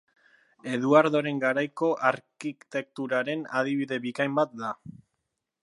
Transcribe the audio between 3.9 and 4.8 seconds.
bikain bat da.